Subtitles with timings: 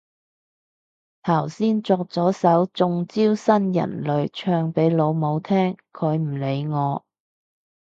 [1.21, 7.05] 頭先作咗首中招新人類唱俾老母聽，佢唔理我